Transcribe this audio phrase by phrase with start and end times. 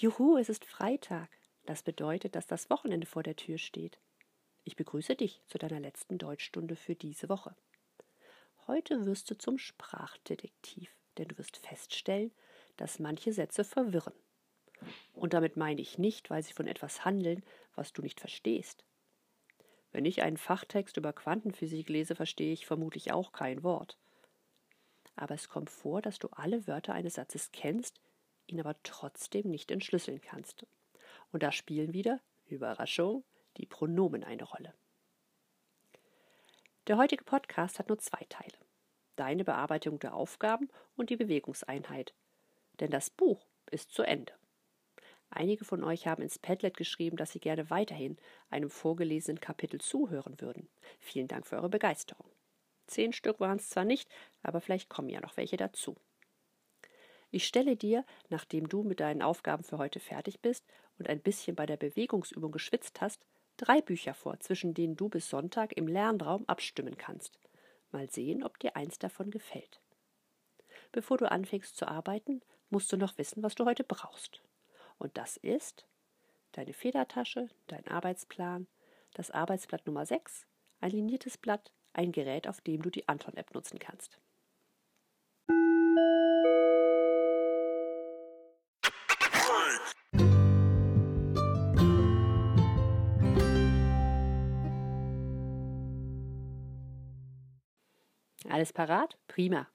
[0.00, 1.28] Juhu, es ist Freitag.
[1.66, 3.98] Das bedeutet, dass das Wochenende vor der Tür steht.
[4.62, 7.56] Ich begrüße dich zu deiner letzten Deutschstunde für diese Woche.
[8.68, 12.30] Heute wirst du zum Sprachdetektiv, denn du wirst feststellen,
[12.76, 14.12] dass manche Sätze verwirren.
[15.14, 17.42] Und damit meine ich nicht, weil sie von etwas handeln,
[17.74, 18.84] was du nicht verstehst.
[19.90, 23.98] Wenn ich einen Fachtext über Quantenphysik lese, verstehe ich vermutlich auch kein Wort.
[25.16, 28.00] Aber es kommt vor, dass du alle Wörter eines Satzes kennst,
[28.48, 30.66] ihn aber trotzdem nicht entschlüsseln kannst.
[31.32, 33.24] Und da spielen wieder, Überraschung,
[33.56, 34.74] die Pronomen eine Rolle.
[36.86, 38.56] Der heutige Podcast hat nur zwei Teile.
[39.16, 42.14] Deine Bearbeitung der Aufgaben und die Bewegungseinheit.
[42.80, 44.32] Denn das Buch ist zu Ende.
[45.30, 48.16] Einige von euch haben ins Padlet geschrieben, dass sie gerne weiterhin
[48.48, 50.68] einem vorgelesenen Kapitel zuhören würden.
[51.00, 52.30] Vielen Dank für eure Begeisterung.
[52.86, 54.08] Zehn Stück waren es zwar nicht,
[54.42, 55.96] aber vielleicht kommen ja noch welche dazu.
[57.30, 60.64] Ich stelle dir, nachdem du mit deinen Aufgaben für heute fertig bist
[60.98, 63.26] und ein bisschen bei der Bewegungsübung geschwitzt hast,
[63.58, 67.38] drei Bücher vor, zwischen denen du bis Sonntag im Lernraum abstimmen kannst.
[67.90, 69.80] Mal sehen, ob dir eins davon gefällt.
[70.90, 74.42] Bevor du anfängst zu arbeiten, musst du noch wissen, was du heute brauchst.
[74.98, 75.86] Und das ist
[76.52, 78.66] deine Federtasche, dein Arbeitsplan,
[79.14, 80.46] das Arbeitsblatt Nummer 6,
[80.80, 84.18] ein liniertes Blatt, ein Gerät, auf dem du die Anton-App nutzen kannst.
[98.58, 99.16] Alles parat?
[99.28, 99.68] Prima.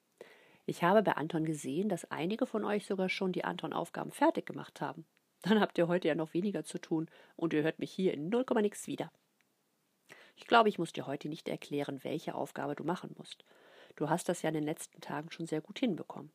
[0.65, 4.81] Ich habe bei Anton gesehen, dass einige von euch sogar schon die Anton-Aufgaben fertig gemacht
[4.81, 5.05] haben.
[5.41, 8.27] Dann habt ihr heute ja noch weniger zu tun und ihr hört mich hier in
[8.27, 9.09] 0, nix wieder.
[10.35, 13.45] Ich glaube, ich muss dir heute nicht erklären, welche Aufgabe du machen musst.
[13.95, 16.33] Du hast das ja in den letzten Tagen schon sehr gut hinbekommen.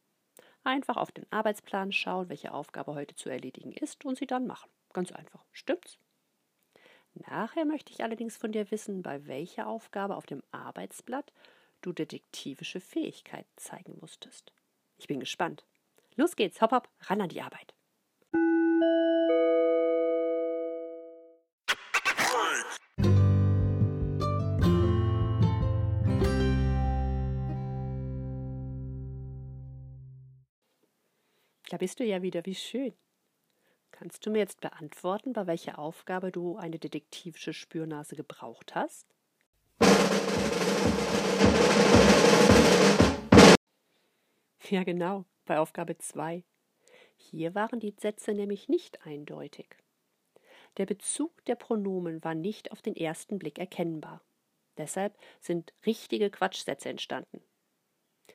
[0.64, 4.70] Einfach auf den Arbeitsplan schauen, welche Aufgabe heute zu erledigen ist und sie dann machen.
[4.94, 5.44] Ganz einfach.
[5.52, 5.98] Stimmt's?
[7.12, 11.30] Nachher möchte ich allerdings von dir wissen, bei welcher Aufgabe auf dem Arbeitsblatt
[11.82, 14.52] du detektivische Fähigkeiten zeigen musstest.
[14.96, 15.64] Ich bin gespannt.
[16.16, 17.74] Los geht's, hopp hopp, ran an die Arbeit.
[31.70, 32.94] Da bist du ja wieder, wie schön.
[33.90, 39.06] Kannst du mir jetzt beantworten, bei welcher Aufgabe du eine detektivische Spürnase gebraucht hast?
[44.70, 46.44] Ja, genau, bei Aufgabe 2.
[47.16, 49.66] Hier waren die Sätze nämlich nicht eindeutig.
[50.76, 54.22] Der Bezug der Pronomen war nicht auf den ersten Blick erkennbar.
[54.76, 57.42] Deshalb sind richtige Quatschsätze entstanden.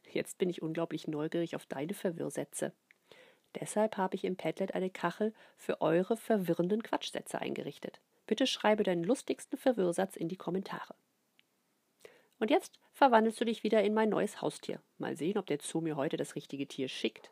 [0.10, 2.74] Jetzt bin ich unglaublich neugierig auf deine Verwirrsätze.
[3.60, 8.02] Deshalb habe ich im Padlet eine Kachel für eure verwirrenden Quatschsätze eingerichtet.
[8.26, 10.96] Bitte schreibe deinen lustigsten Verwirrsatz in die Kommentare.
[12.44, 14.82] Und jetzt verwandelst du dich wieder in mein neues Haustier.
[14.98, 17.32] Mal sehen, ob der Zoo mir heute das richtige Tier schickt.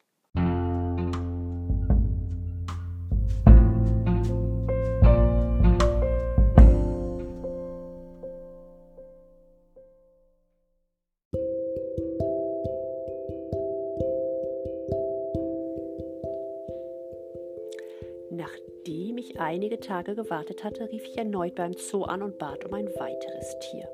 [18.30, 22.74] Nachdem ich einige Tage gewartet hatte, rief ich erneut beim Zoo an und bat um
[22.76, 23.90] ein weiteres Tier.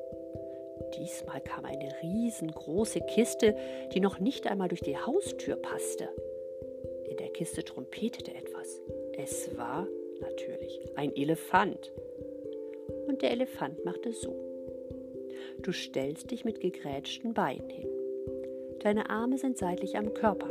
[0.97, 3.55] Diesmal kam eine riesengroße Kiste,
[3.93, 6.09] die noch nicht einmal durch die Haustür passte.
[7.09, 8.81] In der Kiste trompetete etwas.
[9.17, 9.87] Es war
[10.21, 11.91] natürlich ein Elefant.
[13.07, 14.35] Und der Elefant machte so.
[15.61, 17.89] Du stellst dich mit gegrätschten Beinen hin.
[18.79, 20.49] Deine Arme sind seitlich am Körper.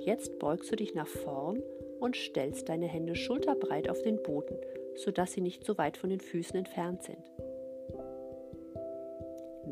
[0.00, 1.62] Jetzt beugst du dich nach vorn
[2.00, 4.56] und stellst deine Hände schulterbreit auf den Boden,
[4.94, 7.18] sodass sie nicht so weit von den Füßen entfernt sind.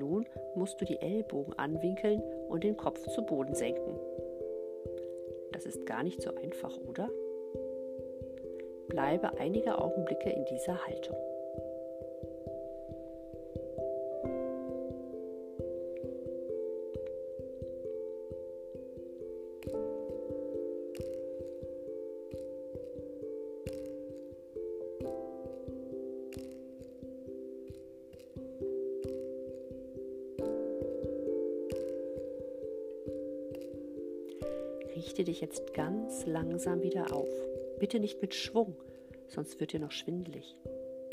[0.07, 0.25] Nun
[0.55, 3.99] musst du die Ellbogen anwinkeln und den Kopf zu Boden senken.
[5.53, 7.11] Das ist gar nicht so einfach, oder?
[8.89, 11.17] Bleibe einige Augenblicke in dieser Haltung.
[35.17, 37.29] Richte dich jetzt ganz langsam wieder auf.
[37.79, 38.77] Bitte nicht mit Schwung,
[39.29, 40.55] sonst wird dir noch schwindelig.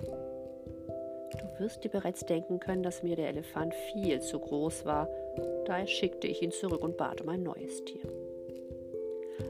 [0.01, 5.07] Du wirst dir bereits denken können, dass mir der Elefant viel zu groß war.
[5.63, 8.01] Daher schickte ich ihn zurück und bat um ein neues Tier.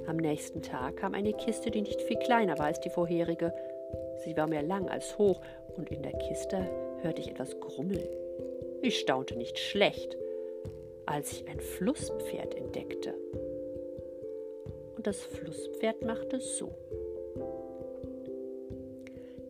[0.05, 3.51] Am nächsten Tag kam eine Kiste, die nicht viel kleiner war als die vorherige.
[4.23, 5.41] Sie war mehr lang als hoch,
[5.77, 6.69] und in der Kiste
[7.01, 8.07] hörte ich etwas grummeln.
[8.83, 10.15] Ich staunte nicht schlecht,
[11.07, 13.15] als ich ein Flusspferd entdeckte.
[15.03, 16.71] Und das Flusspferd machte so.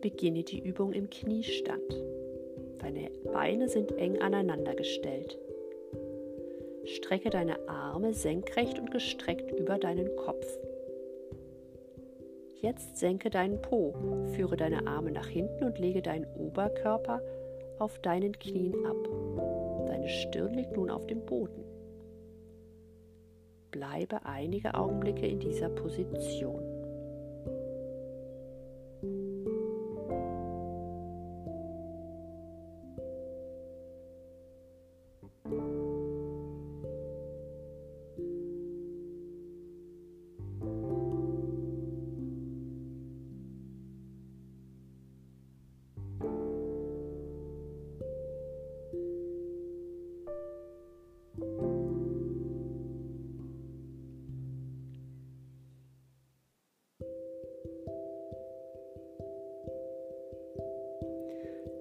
[0.00, 2.02] Beginne die Übung im Kniestand.
[2.80, 5.38] Deine Beine sind eng aneinander gestellt.
[6.86, 10.58] Strecke deine Arme senkrecht und gestreckt über deinen Kopf.
[12.60, 13.94] Jetzt senke deinen Po,
[14.34, 17.22] führe deine Arme nach hinten und lege deinen Oberkörper
[17.78, 18.96] auf deinen Knien ab.
[19.86, 21.63] Deine Stirn liegt nun auf dem Boden.
[23.74, 26.63] Bleibe einige Augenblicke in dieser Position.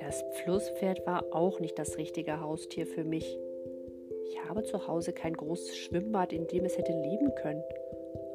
[0.05, 3.39] Das Flusspferd war auch nicht das richtige Haustier für mich.
[4.25, 7.63] Ich habe zu Hause kein großes Schwimmbad, in dem es hätte leben können,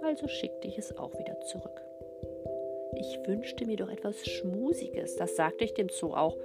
[0.03, 1.83] also schickte ich es auch wieder zurück.
[2.97, 6.39] Ich wünschte mir doch etwas Schmusiges, das sagte ich dem Zoo auch,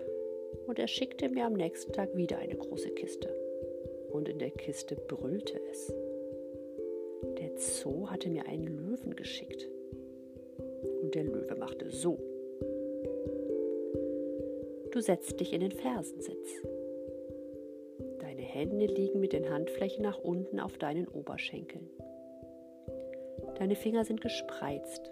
[0.68, 3.34] und er schickte mir am nächsten Tag wieder eine große Kiste.
[4.12, 5.94] Und in der Kiste brüllte es.
[7.40, 9.70] Der Zoo hatte mir einen Löwen geschickt.
[11.02, 12.20] Und der Löwe machte so.
[14.94, 16.62] Du setzt dich in den Fersensitz.
[18.20, 21.90] Deine Hände liegen mit den Handflächen nach unten auf deinen Oberschenkeln.
[23.58, 25.12] Deine Finger sind gespreizt.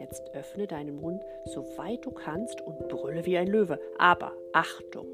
[0.00, 3.80] Jetzt öffne deinen Mund so weit du kannst und brülle wie ein Löwe.
[3.96, 5.06] Aber Achtung!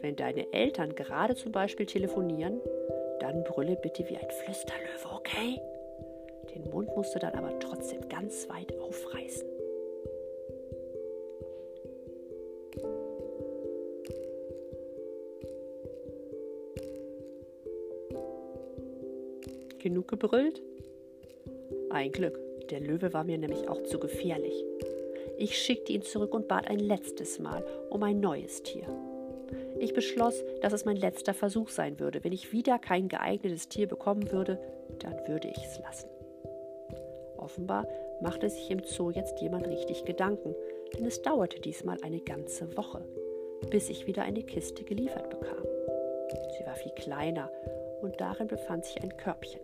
[0.00, 2.60] Wenn deine Eltern gerade zum Beispiel telefonieren,
[3.20, 5.60] dann brülle bitte wie ein Flüsterlöwe, okay?
[6.52, 9.51] Den Mund musst du dann aber trotzdem ganz weit aufreißen.
[19.82, 20.62] Genug gebrüllt?
[21.90, 22.38] Ein Glück,
[22.70, 24.64] der Löwe war mir nämlich auch zu gefährlich.
[25.38, 28.86] Ich schickte ihn zurück und bat ein letztes Mal um ein neues Tier.
[29.80, 32.22] Ich beschloss, dass es mein letzter Versuch sein würde.
[32.22, 34.60] Wenn ich wieder kein geeignetes Tier bekommen würde,
[35.00, 36.08] dann würde ich es lassen.
[37.36, 37.88] Offenbar
[38.20, 40.54] machte sich im Zoo jetzt jemand richtig Gedanken,
[40.94, 43.04] denn es dauerte diesmal eine ganze Woche,
[43.68, 45.66] bis ich wieder eine Kiste geliefert bekam.
[46.56, 47.50] Sie war viel kleiner
[48.02, 49.60] und darin befand sich ein Körbchen.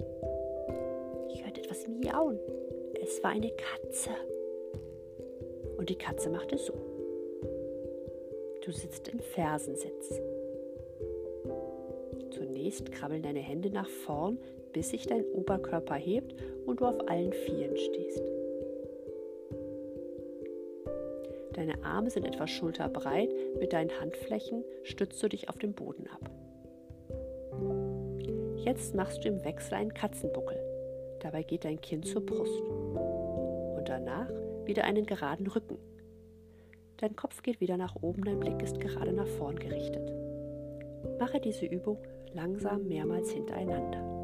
[1.32, 2.38] Ich hörte etwas miauen.
[3.02, 4.10] Es war eine Katze.
[5.76, 6.72] Und die Katze machte so.
[8.64, 10.20] Du sitzt im Fersensitz.
[12.30, 14.38] Zunächst krabbeln deine Hände nach vorn,
[14.72, 16.34] bis sich dein Oberkörper hebt
[16.66, 18.22] und du auf allen Vieren stehst.
[21.54, 26.37] Deine Arme sind etwa schulterbreit, mit deinen Handflächen stützt du dich auf dem Boden ab.
[28.68, 30.58] Jetzt machst du im Wechsel einen Katzenbuckel.
[31.20, 32.60] Dabei geht dein Kinn zur Brust.
[32.60, 34.28] Und danach
[34.66, 35.78] wieder einen geraden Rücken.
[36.98, 40.12] Dein Kopf geht wieder nach oben, dein Blick ist gerade nach vorn gerichtet.
[41.18, 41.96] Mache diese Übung
[42.34, 44.17] langsam mehrmals hintereinander.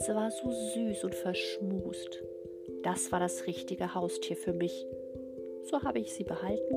[0.00, 2.22] Katze war so süß und verschmust.
[2.82, 4.86] Das war das richtige Haustier für mich.
[5.64, 6.74] So habe ich sie behalten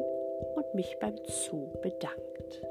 [0.55, 2.61] und mich beim Zoo bedankt.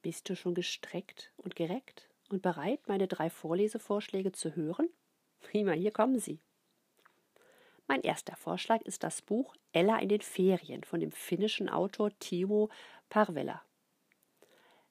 [0.00, 2.07] Bist du schon gestreckt und gereckt?
[2.28, 4.88] Und bereit, meine drei Vorlesevorschläge zu hören?
[5.40, 6.40] Prima, hier kommen sie.
[7.86, 12.68] Mein erster Vorschlag ist das Buch Ella in den Ferien von dem finnischen Autor Timo
[13.08, 13.62] Parvella.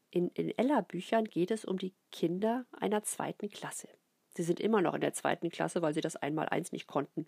[0.10, 3.90] In, in Ella-Büchern geht es um die Kinder einer zweiten Klasse.
[4.36, 7.26] Sie sind immer noch in der zweiten Klasse, weil sie das Einmaleins nicht konnten.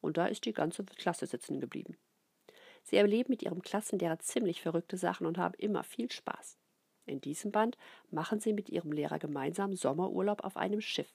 [0.00, 1.96] Und da ist die ganze Klasse sitzen geblieben.
[2.84, 6.58] Sie erleben mit ihrem Klassenlehrer ziemlich verrückte Sachen und haben immer viel Spaß.
[7.08, 7.76] In diesem Band
[8.10, 11.12] machen sie mit ihrem Lehrer gemeinsam Sommerurlaub auf einem Schiff.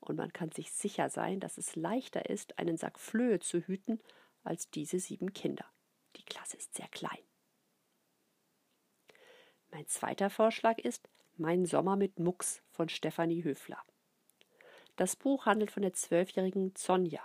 [0.00, 4.00] Und man kann sich sicher sein, dass es leichter ist, einen Sack Flöhe zu hüten,
[4.44, 5.66] als diese sieben Kinder.
[6.16, 7.18] Die Klasse ist sehr klein.
[9.70, 13.78] Mein zweiter Vorschlag ist Mein Sommer mit Mucks von Stefanie Höfler.
[14.96, 17.22] Das Buch handelt von der zwölfjährigen Sonja,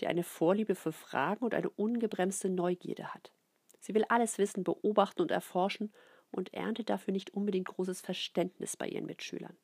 [0.00, 3.32] die eine Vorliebe für Fragen und eine ungebremste Neugierde hat.
[3.80, 5.92] Sie will alles wissen, beobachten und erforschen
[6.34, 9.56] und erntet dafür nicht unbedingt großes Verständnis bei ihren Mitschülern.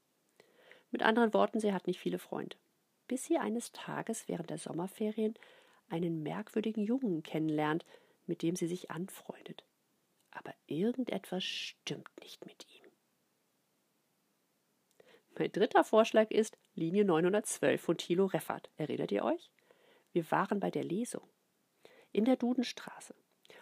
[0.90, 2.56] Mit anderen Worten, sie hat nicht viele Freunde.
[3.06, 5.34] Bis sie eines Tages während der Sommerferien
[5.88, 7.84] einen merkwürdigen Jungen kennenlernt,
[8.26, 9.64] mit dem sie sich anfreundet.
[10.30, 12.90] Aber irgendetwas stimmt nicht mit ihm.
[15.38, 18.70] Mein dritter Vorschlag ist Linie 912 von Thilo Reffert.
[18.76, 19.50] Erinnert ihr euch?
[20.12, 21.28] Wir waren bei der Lesung
[22.12, 23.14] in der Dudenstraße.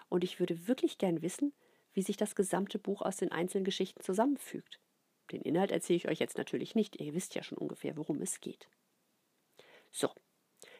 [0.08, 1.52] Und ich würde wirklich gern wissen,
[1.98, 4.78] wie sich das gesamte Buch aus den einzelnen Geschichten zusammenfügt.
[5.32, 8.40] Den Inhalt erzähle ich euch jetzt natürlich nicht, ihr wisst ja schon ungefähr, worum es
[8.40, 8.68] geht.
[9.90, 10.08] So,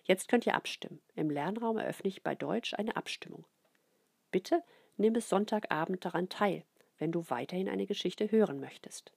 [0.04, 1.02] jetzt könnt ihr abstimmen.
[1.16, 3.44] Im Lernraum eröffne ich bei Deutsch eine Abstimmung.
[4.30, 4.62] Bitte
[4.96, 6.62] nimm bis Sonntagabend daran teil,
[6.98, 9.12] wenn du weiterhin eine Geschichte hören möchtest.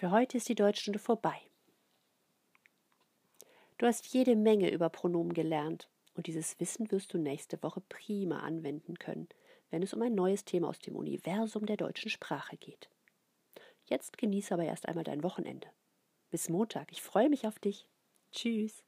[0.00, 1.38] Für heute ist die Deutschstunde vorbei.
[3.76, 8.40] Du hast jede Menge über Pronomen gelernt und dieses Wissen wirst du nächste Woche prima
[8.40, 9.28] anwenden können,
[9.68, 12.88] wenn es um ein neues Thema aus dem Universum der deutschen Sprache geht.
[13.84, 15.68] Jetzt genieße aber erst einmal dein Wochenende.
[16.30, 17.86] Bis Montag, ich freue mich auf dich.
[18.32, 18.82] Tschüss.